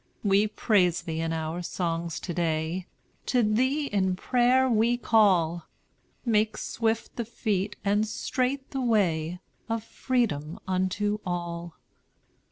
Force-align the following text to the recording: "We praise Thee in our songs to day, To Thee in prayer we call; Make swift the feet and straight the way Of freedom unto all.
"We 0.23 0.47
praise 0.47 1.03
Thee 1.03 1.21
in 1.21 1.31
our 1.31 1.61
songs 1.61 2.19
to 2.21 2.33
day, 2.33 2.87
To 3.27 3.43
Thee 3.43 3.85
in 3.85 4.15
prayer 4.15 4.67
we 4.67 4.97
call; 4.97 5.67
Make 6.25 6.57
swift 6.57 7.17
the 7.17 7.23
feet 7.23 7.75
and 7.85 8.07
straight 8.07 8.71
the 8.71 8.81
way 8.81 9.41
Of 9.69 9.83
freedom 9.83 10.57
unto 10.67 11.19
all. 11.23 11.75